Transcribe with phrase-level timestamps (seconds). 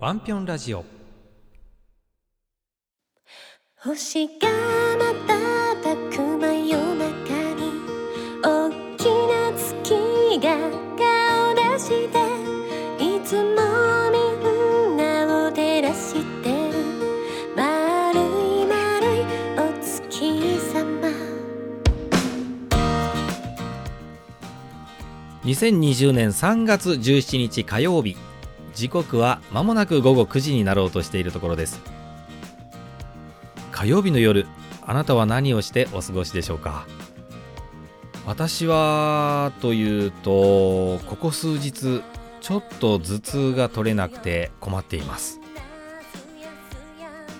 [0.00, 0.82] ワンピョンラジオ。
[3.76, 4.32] 星が
[4.98, 7.04] 瞬く真夜中
[7.56, 7.70] に
[8.42, 9.92] 大きな月
[10.40, 10.56] が
[10.96, 12.16] 顔出して
[12.98, 13.50] いつも
[14.10, 14.16] み
[14.94, 16.78] んなを照らしてる
[17.54, 19.18] 丸い丸い
[19.58, 21.12] お月様。
[25.44, 28.16] 2020年3月17日火曜日
[28.74, 31.80] 時刻は間もなく午後9時になろうとしているところです。
[33.72, 34.46] 火曜日の夜
[34.82, 36.86] あなたは何をしてお過ごしでしょうか？
[38.26, 42.02] 私はというとここ数日
[42.40, 45.40] ちょっと頭痛が取れなくて困っています。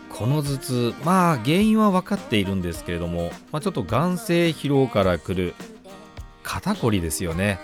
[0.09, 5.55] この頭痛まあ原因は分かっているんですけれども、まあ、ちょっと眼性疲労からくる
[6.43, 7.59] 肩こりですよね。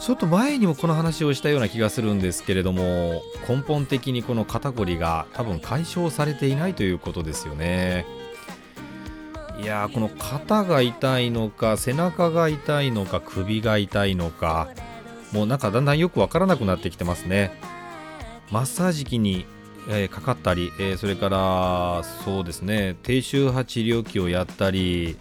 [0.00, 8.06] ちょっと前にもこの話をしたような気がするんですけれども根本的にこの肩こりが多分解消されていないということですよね。
[9.60, 14.68] いやーこの肩が痛いのか背中が痛いのか首が痛いのか
[15.32, 17.58] もうなんかだんだんよくわからなくなってきてますね。
[18.50, 19.44] マッサージ機に、
[19.88, 25.16] えかかったり、えそれからそうですね低周波治療器をやったり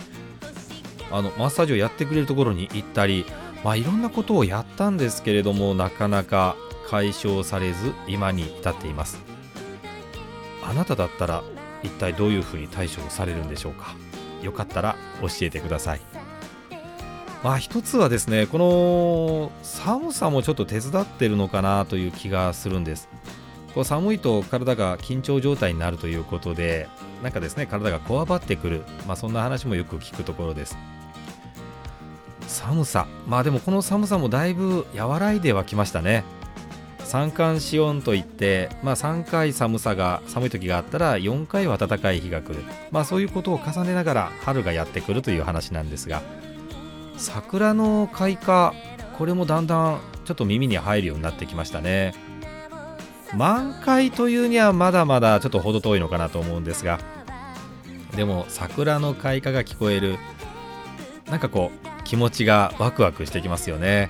[1.11, 3.25] あのマッサージをやってくれるところに行ったり
[3.65, 6.55] まあいろんなことをやったんですけれどもなかなか
[6.87, 9.23] 解消されず今に至っています。
[10.63, 11.43] あなただったら
[11.81, 13.95] 一体どういうふうに対処されるんでしょうか。
[14.43, 16.01] よかったら教えてください。
[17.43, 23.09] まあ一つはですねこの寒さもちょっと手伝ってるのかなという気がするんです。
[23.73, 26.87] こう寒いと体が緊張状態になるということで
[27.23, 30.77] なんかですね体がこわばってくる、まあ、そんな話もよく聞くところです。
[32.55, 33.07] 寒さ。
[33.27, 36.23] まあでもこの寒さもだいぶ和らいではきましたね。
[36.99, 46.23] 三寒四温といって、まあ、3回寒さが寒い時があったら4回は暖かい日が来る、まあ、そういうことを重ねながら春がやってくるという話なんですが
[47.15, 48.73] 桜の開花
[49.19, 52.15] これもだんだんちょっと耳に入るようになってきましたね。
[53.35, 56.99] 満開というにはまだまだちょっと程遠いのかなと思うんですが
[58.15, 60.17] でも桜の開花が聞こえる
[61.29, 64.09] なんかこう気持ちがワクワクしてきますよね。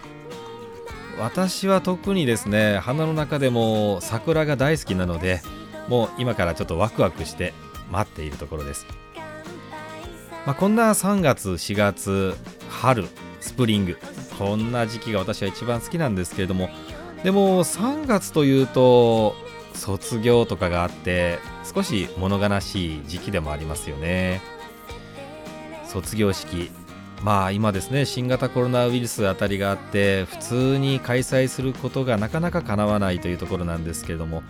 [1.17, 5.41] 私は特にですね花の中でも桜が大好きなので
[5.87, 7.53] もう今からちょっとワクワクして
[7.89, 8.85] 待っているところです、
[10.45, 12.35] まあ、こんな3月4月
[12.69, 13.07] 春
[13.39, 13.97] スプリング。
[14.37, 16.69] こんな時期が私は一番好きなんですけれども
[17.23, 19.33] でも3月というと
[19.73, 21.39] 卒業とかがあって
[21.73, 24.41] 少し物悲しい時期でもありますよね。
[25.87, 26.69] 卒業式
[27.25, 34.43] まあ今ですね新型コロナウイルスあたりがあって普通に開催することがなかなか叶わないというところなんですけれども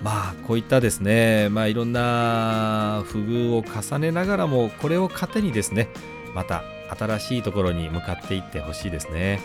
[0.00, 5.88] まあこういったですねまあいろんな不遇を重ねながらもこれを糧にですね
[6.32, 6.62] また
[6.96, 9.40] 新しいところに向かっていってほしいですね。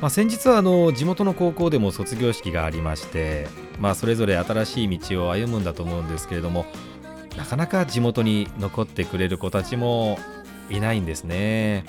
[0.00, 3.48] まあ、先日はあの地元の高校でも卒業式がありまして、
[3.80, 6.64] まあ、それぞれ新しい道を歩むんだと思うんですけれども
[7.36, 10.18] なかなか地元に残ってくれる子たちも
[10.70, 11.84] いないんですね。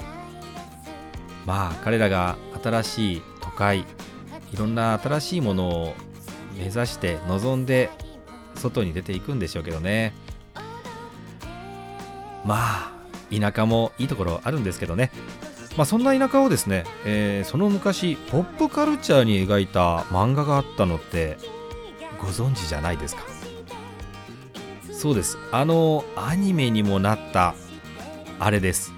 [1.46, 3.86] まあ彼らが新しい都会い
[4.58, 5.94] ろんな新しいものを
[6.58, 7.90] 目指して望んで
[8.56, 10.14] 外に出ていくんでしょうけどね。
[12.46, 12.92] まあ
[13.32, 15.12] 田舎もいいところあるんですけどね。
[15.78, 21.38] まあそんな田舎をですね、えーその昔ポップカルチャーに描いた漫画があったのって
[22.20, 23.24] ご存知じゃないですか。
[24.92, 25.38] そうです。
[25.52, 27.56] あのアニメにもなった
[28.44, 28.92] あれです、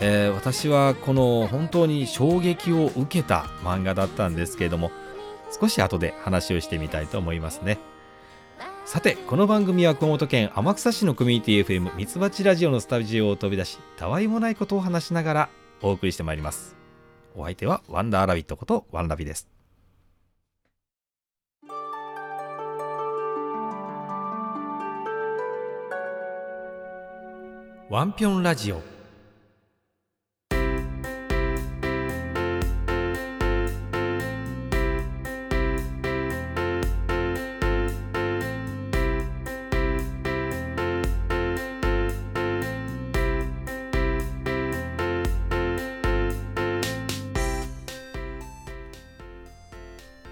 [0.00, 4.90] えー私はこの本当に衝撃を受けた漫画だったんですけれども
[5.60, 7.78] 少し後で話をしてみたいと思いますね。
[8.86, 15.48] さてこの番組は熊本県天草市のコミュニティ FM ミツバチラジオのスタジオを飛び出したわいもないことを話しながら
[15.82, 16.74] お送りしてまいります。
[17.36, 19.61] お相手はワンダーラビットことワンラビです。
[27.92, 28.80] ワンピョンラジオ。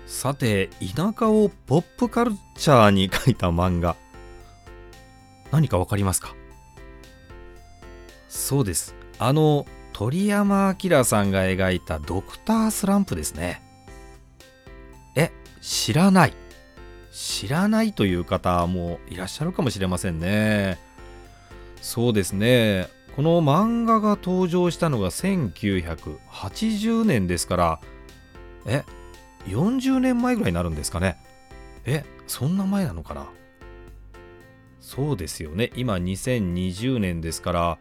[0.06, 3.96] さて田舎をポップカルチャーに書いた漫画。
[5.50, 6.39] 何かわかりますか？
[8.30, 8.94] そうです。
[9.18, 13.60] あの鳥山明さんが描いたドクタースランプですね。
[15.16, 16.32] え知らない。
[17.12, 20.78] 知らないという方もいらっしゃるかもしれませんね。
[21.82, 22.86] そうですね。
[23.16, 27.80] この漫画が登場したのが1980年ですから
[28.64, 28.84] え
[29.48, 31.18] 40年前ぐらいになるんですかね。
[31.84, 33.28] えそんな前なのかな。
[34.78, 35.72] そうですよね。
[35.74, 37.78] 今2020年ですから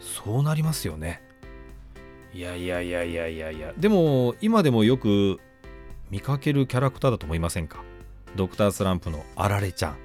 [0.00, 1.22] そうなりますよね。
[2.32, 3.72] いやいやいやいやいやいや。
[3.76, 5.40] でも今でもよく
[6.10, 7.82] 見かけるキャラクターだと思いませんか？
[8.36, 9.96] ドクタースランプのあられちゃん。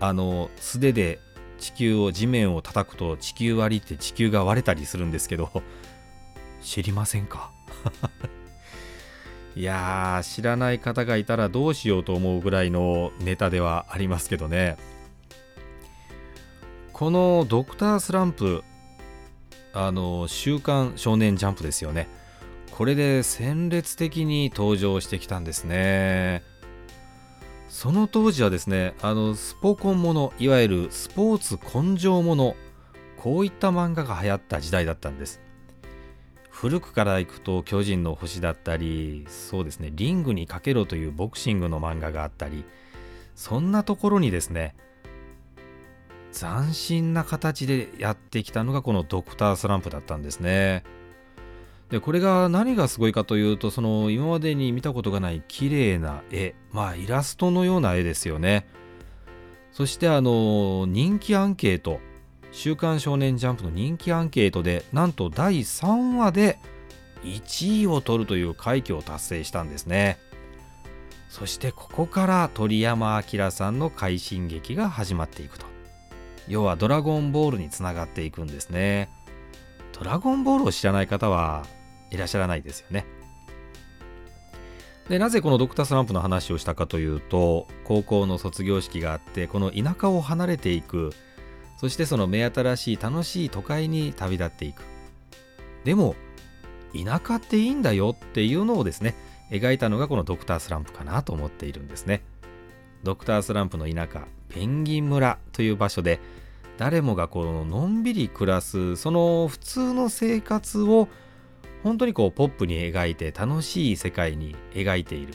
[0.00, 1.18] あの素手で
[1.58, 5.50] 地球を地面を叩くと地球割りって地球が割れたりするんですけど
[6.62, 7.50] 知りませんか？
[9.56, 14.76] いやー知らない方がいたらどうしようと思うぐらいのネタではありますけどね。
[16.92, 18.62] このドクタースランプ
[19.80, 22.08] あの「週刊少年ジャンプ」ですよね。
[22.72, 26.42] これで鮮烈的に登場してきたんですね。
[27.68, 32.56] その当時はですねあのスポコンものいわゆるスポーツ根性もの
[33.16, 35.40] こういった漫画が流行った時代だったんです。
[36.50, 42.64] 古くから行くと巨人の星だったりそうですねリングにかけろというボクシングの漫画があったり
[43.36, 44.74] そんなところにですね
[46.32, 50.84] 斬新な形でやってきたのがこのドクタースランプだったんですね。
[51.90, 58.68] でこれが何がすごいかというとその今までに見たことがない綺麗な絵まあイラストのような絵ですよね。
[59.72, 62.00] そしてあの人気アンケート
[62.52, 66.58] 「週刊少年ジャンプ」の人気アンケートでなんと第3話で
[67.24, 70.18] 1位を取るという快挙を達成したんですね。
[71.28, 75.77] そしてここから鳥山明さんの快進撃が始まっていくと。
[76.48, 79.10] 要はドラゴンボールにつながっていくんですね。
[79.92, 81.64] ドラゴンボールを知らない方は
[82.10, 83.04] いらっしゃらないですよね。
[85.08, 91.12] でなぜこのドクタースランプの話をしたかというと高校の卒業式があってこの田舎を離れていく。
[91.78, 94.82] そしてその目新しい楽しい都会に旅立っていく。
[95.84, 96.16] でも
[96.92, 99.14] 田舎っていいんだよっていうのをですね
[99.50, 102.22] 描いたのがこのドクタースランプかなと思っているんですね。
[103.04, 106.20] ドクタースランプの田舎ペンギン村という場所で
[106.78, 111.08] 誰もがこののんびり暮らすその普通の生活を
[111.82, 115.34] 本当にこうポップに描いて楽しい世界に描いている。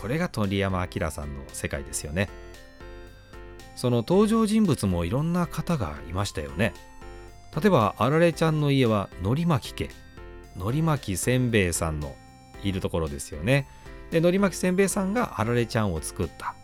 [0.00, 2.28] これが鳥山明さんの世界ですよね。
[3.76, 6.74] その登場人物もいろんな方がいましたよね。
[7.58, 9.88] 例えばあられちゃんの家はのり巻家。
[10.56, 12.14] のり巻せんべいさんの
[12.62, 13.66] いるところですよね。
[14.10, 16.54] でのり巻せんべいさんがあられちゃんを作った。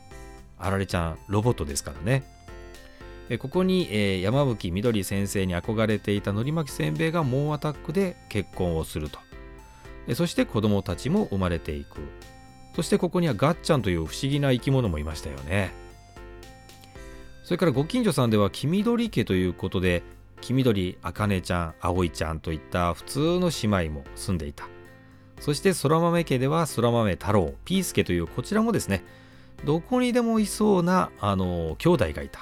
[0.59, 2.23] あられちゃんロボットですからね。
[3.39, 9.19] ここに、え、山吹みどり先生に憧れていたのり巻きせんべいが猛アタックで結婚をすると。
[10.15, 12.01] そして子供たちも生まれていく。
[12.75, 15.73] そしてここにはガッチャンという不思議な生き物もいましたよね。
[17.45, 20.03] それからご近所さんでは黄緑家ということで
[20.41, 24.69] 黄緑あかねちゃん葵ちゃんといった普通の姉妹も住んでいた。
[25.41, 29.03] そして空豆家では空豆太郎ピースケというこちらもですね
[29.65, 32.41] どこにでもいそうなあの兄弟がいた。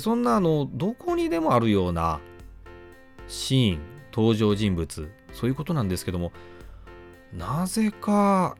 [0.00, 2.20] そんなあのどこにでもあるような
[3.26, 3.80] シーン
[4.12, 6.32] 登場人物そういうことなんですけども
[7.32, 8.56] なぜか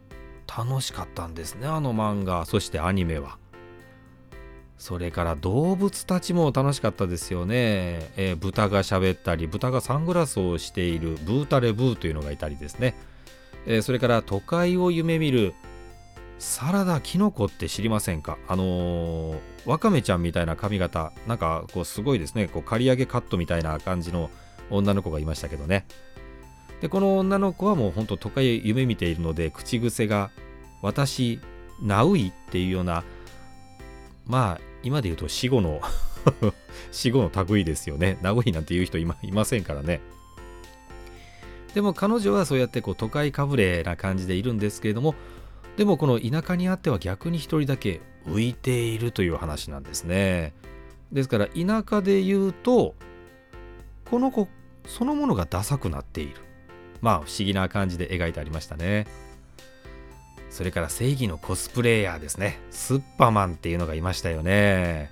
[0.46, 3.38] 楽しかったんですねあの漫画そしてアニメは。
[4.78, 12.94] それから動物たちも楽しかったですよね、えー、豚が喋ったり豚がサングラスをしているブータレブーというのがいたりですね、
[13.66, 15.52] えー、それから都会を夢見る
[16.38, 18.38] サラダキノコって知りませんか？
[18.46, 22.46] あのー、ワカメちゃんみたいな髪型なんかこうすごいですね。
[22.48, 24.30] こう刈り上げカットみたいな感じの
[24.70, 25.86] 女の子がいましたけどね。
[26.80, 30.30] でこの女の子はもうほんと都会夢見ているので口癖が
[30.80, 31.40] 「私
[31.82, 33.02] ナウイ」っていうような
[34.26, 35.80] まあ今で言うと死後の
[36.92, 38.16] 死後の類ですよね。
[38.22, 40.00] ナウイなんて言う人いまいませんからね。
[41.74, 45.14] でも彼女はそうやってこう都会かぶれな感じでいるんですけれども
[45.78, 50.52] でもこの田舎にあっては逆に一人だけ浮いているという話なんですね。
[51.12, 52.96] ですから田舎で言うと
[54.10, 54.48] この子
[54.86, 56.34] そのものがダサくなっている。
[57.00, 59.06] まあ不思議な感じで描いてありましたね。
[60.50, 62.58] それから正義のコスプレイヤーですね。
[62.72, 65.10] スッパマンっていうのがいましたよね。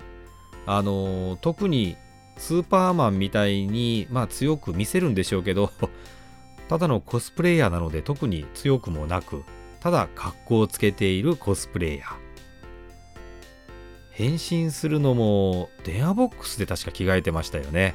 [0.65, 1.95] あの特に
[2.35, 5.71] スーパーマンみたいにまあ強く見せるんでしょうけど
[6.67, 9.45] ただのコスプレイヤーなので特に強くもなく
[9.79, 12.27] ただ格好をつけているコスプレイヤー。
[14.11, 17.93] 変身するのも電話ボックスで確か着替えてましたよね。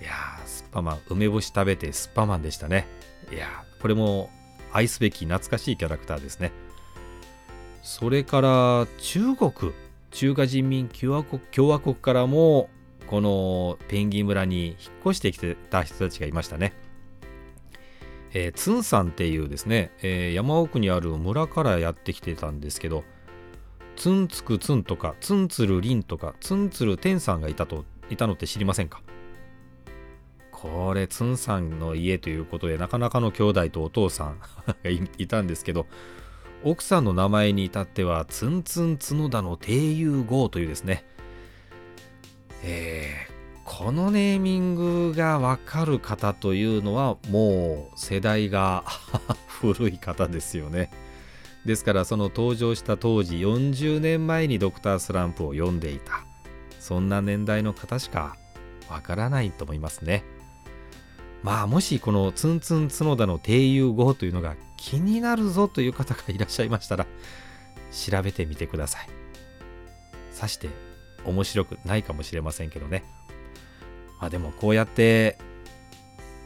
[0.00, 2.86] いやースッパマン梅干し食べてスッパマンでしたね。
[3.32, 3.48] いや
[3.82, 4.30] これも
[4.72, 6.52] 愛すべき懐かしいキャラクターですね。
[7.82, 9.72] それから中国
[10.12, 12.70] 中華人民共和国共和国からも
[13.08, 16.72] このペンギン村に引っ越してきてた人たちがいましたね。
[18.34, 23.04] えー、ツンさんっていうですね、えー、山奥にある村からやってきてたんですけど
[23.96, 29.00] ツンツクツンとかツンツルリンとかツンツルテンさんがいたといたのって知りませんか？
[30.50, 35.86] これツンさんの家ということでなかなかの兄弟とお父さん がいたんですけど
[36.64, 41.04] 奥さんの名前に至ってはツンツン角田の帝友号というですね
[42.62, 43.33] えー、
[43.76, 48.84] このネーミングがわかる方というのはもう世代が
[49.48, 50.90] 古い方ですよね。
[51.66, 56.24] ですからその登場した当時40年前にドクタースランプを読んでいた
[56.78, 58.36] そんな年代の方しか
[58.88, 60.22] わからないと思いますね。
[61.42, 67.06] まあもしこのツンツン角田の帝友語というのが気になるぞという方がいらっしゃいましたら
[67.90, 69.08] 調べてみてください。
[70.30, 70.68] さして
[71.24, 73.02] 面白くないかもしれませんけどね。
[74.20, 75.38] まあでもこうやって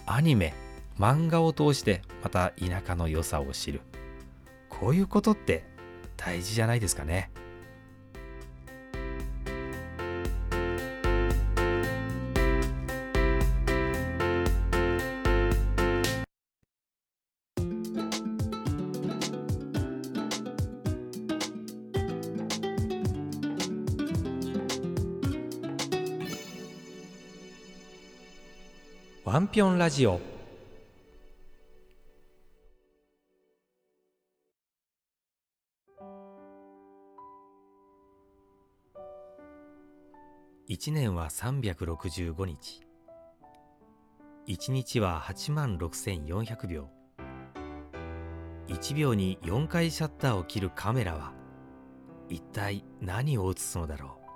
[0.07, 0.55] アニメ
[0.99, 3.81] 漫画を通してまた田舎の良さを知る
[4.69, 5.65] こういうことって
[6.17, 7.31] 大事じゃないですかね。
[29.31, 30.23] ワンピョンラジオ。
[40.67, 42.81] 一年は365日。
[44.47, 46.89] 一日は8万6400秒。
[48.69, 51.35] 1秒に4回シャッターを切るカメラは
[52.31, 54.28] 一体何を映すのだろう。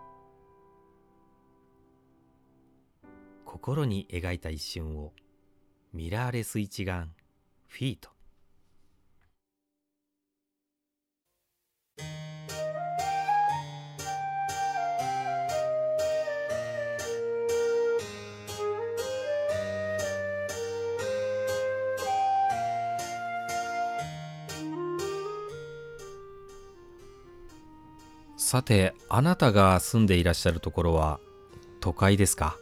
[3.62, 5.12] 心に描いた一瞬を
[5.92, 7.12] ミラーレス一眼
[7.68, 8.10] フィート。
[28.36, 31.20] さてあなたが住んでいらっしゃるところは
[31.80, 32.56] 都会ですか？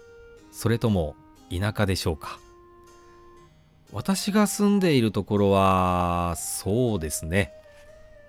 [0.53, 1.17] それとも
[1.51, 2.39] 田舎でしょうか？
[3.93, 7.53] 私が住んでいるところはそうですね。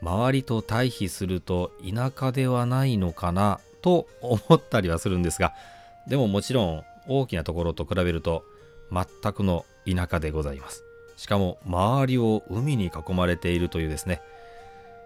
[0.01, 3.59] 周りと対比すると田舎ではないのかな？
[3.81, 5.53] と思ったりはするんですが
[6.07, 8.43] でももちろん大きなところと比べると
[8.91, 10.83] 全くの田舎でございます。
[11.17, 14.21] しかも周りを海に囲まれているというですね。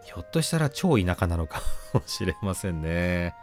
[0.05, 1.61] ひょっとしたら超田舎なのか
[1.93, 3.33] もしれませんね。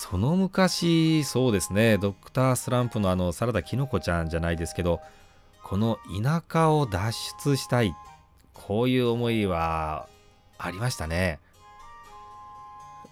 [0.00, 5.00] その昔そうですねドクタースランプのあのサラダキノコちゃんじゃないですけど
[5.64, 7.10] この田舎を脱
[7.44, 7.92] 出したい
[8.54, 10.08] こういう思いは
[10.56, 11.40] ありましたね。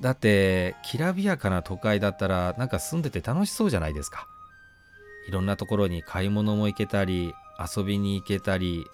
[0.01, 4.29] だってきらびやかな都会だったらなんか住んでて楽しそうじゃないですか。
[5.27, 7.35] いろんなところに買い物も行けたり
[7.77, 8.87] 遊びに行けたり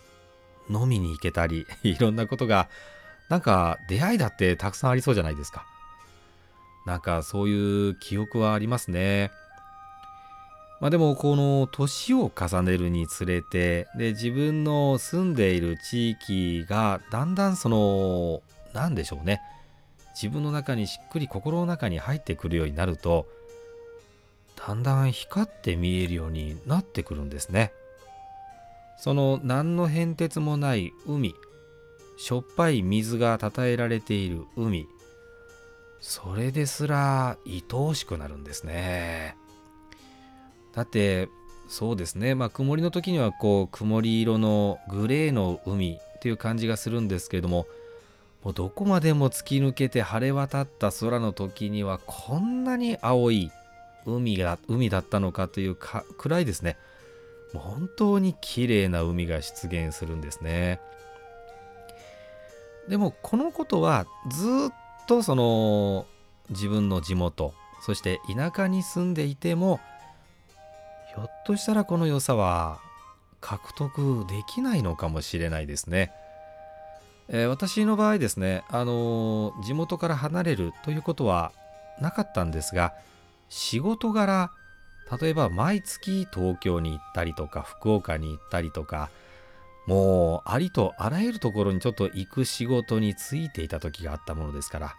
[0.70, 2.70] 飲みに行けたり いろんなことが
[3.28, 5.66] なんか出会いだってたくさんありそうじゃないですか。
[6.86, 9.30] なんかそういう記憶はありますね。
[10.80, 19.40] まあでもこの年を重ねるにつれてで自分の住んでいる地域がだんだんその何でしょうね
[20.20, 23.28] 自分の中にしっくり心の中に入ってくるようになると
[24.56, 27.72] だんだん光って見えるようになってくるんですね。
[28.98, 31.34] その何の変哲もない海
[32.16, 34.86] しょっぱい水がたたえられている海
[36.02, 39.36] それですら愛おしくなるんですね。
[40.74, 41.28] だって
[41.68, 42.34] そうですね。
[42.34, 47.66] まあ曇りの時にはこう曇り色のグレーの海っていう感じがするんですけれども
[48.42, 53.52] もうどこまでも突き抜けて晴れ渡った空の時にはこんなに青い
[54.04, 56.76] 海が海だったのかというかくらいですね。
[57.54, 60.80] 本当に綺麗な海が出現するんですね。
[62.88, 66.06] でもこのことはずっとその
[66.50, 67.54] 自分の地元
[67.84, 69.80] そして田舎に住んでいても
[71.14, 72.80] ひょっとしたらこの良さは
[73.40, 76.12] 獲得できないのかもしれないですね。
[77.28, 81.52] えー、私の場合ですね、あのー、地元から離れるということは
[82.00, 82.92] なかったんですが
[83.48, 84.50] 仕事柄
[85.20, 89.10] 例えば毎月東京に行ったりとか福岡に行ったりとか
[89.86, 94.96] もうありとあらゆるところにちょっと行く仕事についていた時があったものですから。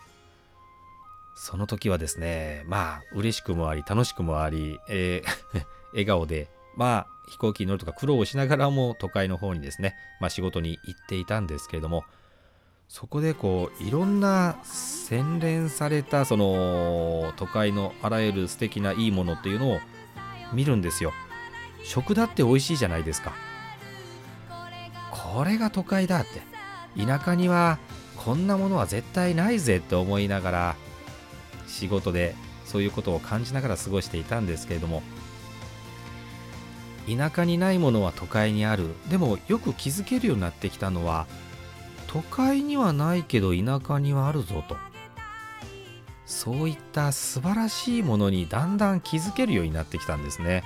[1.35, 12.03] その時はですねまあ嬉しくもあり楽しくもあり、えー 笑顔でまあ飛行機に乗るとか苦労をしながらも都会の方にですね、まあ、仕事に行っていたんですけれども
[12.87, 19.79] そこでこういろんな洗練されたその都会のあらゆる素敵ないいものっていうのを
[20.51, 21.11] 見るんですよ。
[21.83, 23.33] 食だって美味しいじゃないですか。
[25.33, 26.41] これが都会だって。
[27.03, 27.79] 田舎には
[28.17, 30.75] こんなものは絶対ないぜって思いながら
[31.65, 32.35] 仕事で
[32.65, 35.01] そういうことを感じながら過ごしていたんですけれども。
[37.05, 38.95] 田舎にないものは都会にある。
[39.09, 41.25] でもよく気づけるようになってきたのは
[42.07, 44.77] 都会にはないけど田舎にはあるぞと。
[46.25, 50.63] そういった素晴らしいものにだんだん気づけるようになってきたんですね。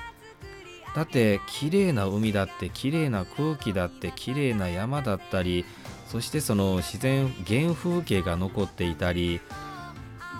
[0.97, 5.63] だって綺麗な海だって綺麗な空気だって綺麗な山だったり
[6.07, 9.39] そしてその自然原風景が残っていたり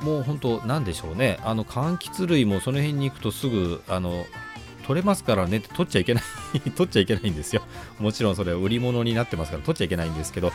[0.02, 1.40] もう本当なんでしょうね。
[1.44, 4.26] あの柑橘類もその辺に行くとすぐあの
[4.88, 6.24] 取れますからねって取っちゃいけない
[6.76, 7.62] 取っちゃいけないんですよ。
[8.00, 10.52] もちろんそれは売り物になってますから取っちゃいけないんですけど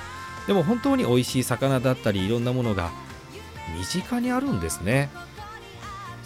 [0.48, 2.90] でも本当に美味しい魚だったりいろんなものが
[3.78, 5.10] 身近にあるんですね。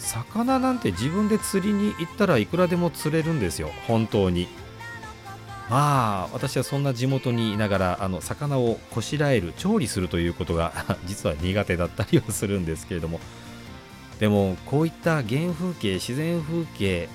[0.07, 3.69] 魚なんて自分で釣りに行ったらいくらでも釣れるんですよ。
[3.87, 4.47] 本当に。
[5.69, 10.71] まあ私はそんな地元にいながらあの魚をこしらえる調理するということが
[11.05, 13.19] 実は苦手だったりはするんですけれども。
[14.19, 17.07] でもこういった原風景自然風景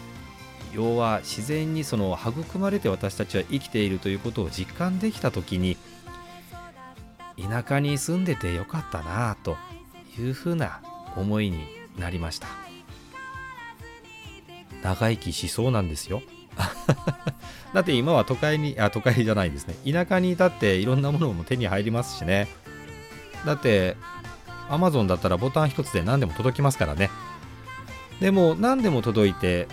[0.72, 5.76] 要は自然にその育まれて私たちは生きているということを実感できた時に
[7.36, 9.56] 田舎に住んでてよかったなあと
[10.16, 10.80] いうふうな
[11.16, 11.66] 思いに
[11.98, 12.61] なりました。
[14.82, 16.22] 長生きしそうなんですよ。
[17.72, 19.74] だって今は都会にあ都会じゃないですね。
[19.90, 22.48] 田舎にいたっていろんなものも手に入りますしね。
[23.46, 23.96] だって
[24.68, 27.10] アマゾンだったらボタン一つで何でも届きますからね。
[28.20, 29.66] でも何でも届いて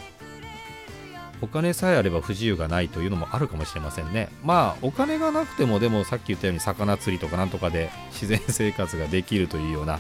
[1.42, 4.30] お金さえあれば不自由がないというのもあるかもしれませんね。
[4.44, 10.00] まあお金がなくてもでもさっき言ったように魚釣りとかなんとかで自然生活ができるというような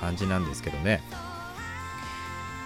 [0.00, 1.02] 感じなんですけどね。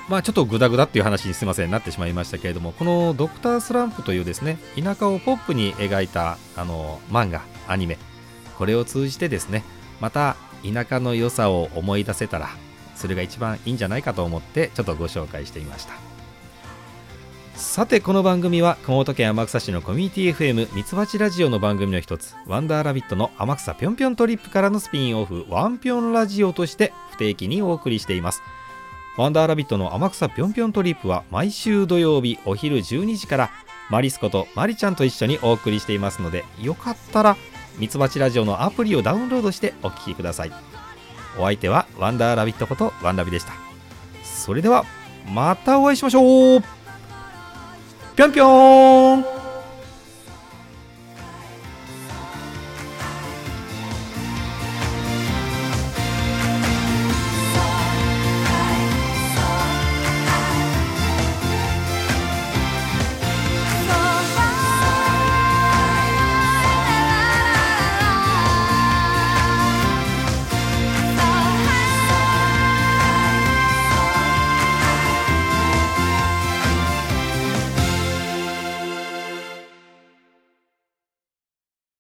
[0.09, 7.99] まあちょっとグダグダっていう話にすいませんなってしまいましたけれどもこの「ドクタースランプ」というですね田舎をポップに描いたあの漫画アニメ
[8.57, 9.64] これを通じてですね
[10.01, 12.51] また田舎の良さを思い出せたら
[12.95, 15.95] それが一番いいんじゃないかと思ってちょっとご紹介してみました。
[17.57, 28.42] さてこの番組は熊本県天草市のコミュニティ FM ミツバチラジオの番組の一つワンダーラビットの天草ぴょんぴょんトリップからのスピンオフワンぴょんラジオとして不定期にお送りしています。
[29.16, 33.50] ワンダーラビットの天草ぴょんぴょんトリップは毎週土曜日お昼12時から
[33.88, 37.37] マリスコとマリちゃんと一緒にお送りしていますのでよかったら
[37.79, 40.52] ミツバチラジオのアプリをダウンロードしてお聴きください。
[41.38, 43.52] お相手はワンダーラビットことワンラビでした。
[44.24, 44.85] それでは
[45.33, 46.62] またお会いしましょう。
[48.16, 49.36] ぴょんぴょん